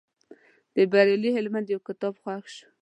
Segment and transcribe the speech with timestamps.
[0.75, 2.67] د بریالي هلمند یو کتاب خوښ شو.